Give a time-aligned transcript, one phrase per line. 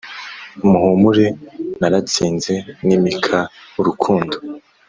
[0.69, 1.25] Muhumure
[1.79, 2.53] naratsinze
[2.85, 3.39] nimika
[3.79, 4.35] urukundo